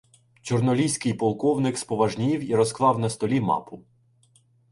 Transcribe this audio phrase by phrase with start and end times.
[0.41, 3.83] Чорноліський полковник споважнів і розклав на столі мапу.